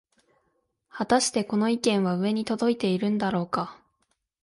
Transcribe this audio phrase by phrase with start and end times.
[0.87, 3.79] はたしてこの意見は上に届いているんだろうか